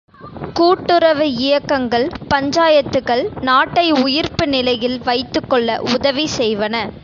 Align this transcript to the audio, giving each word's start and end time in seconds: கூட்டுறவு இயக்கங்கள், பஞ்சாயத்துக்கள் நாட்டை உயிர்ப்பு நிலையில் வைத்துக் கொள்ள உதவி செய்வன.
கூட்டுறவு 0.53 1.25
இயக்கங்கள், 1.39 2.09
பஞ்சாயத்துக்கள் 2.27 3.29
நாட்டை 3.41 3.91
உயிர்ப்பு 4.03 4.47
நிலையில் 4.47 4.99
வைத்துக் 5.03 5.49
கொள்ள 5.49 5.81
உதவி 5.93 6.27
செய்வன. 6.37 6.75